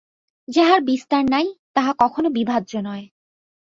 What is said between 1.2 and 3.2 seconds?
নাই, তাহা কখনও বিভাজ্য নয়।